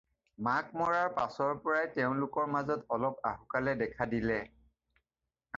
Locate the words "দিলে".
4.15-4.39